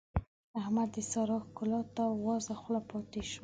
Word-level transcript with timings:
احمد 0.59 0.89
د 0.95 0.97
سارا 1.11 1.37
ښکلا 1.45 1.81
ته 1.95 2.03
وازه 2.25 2.53
خوله 2.61 2.81
پاته 2.89 3.21
شو. 3.29 3.39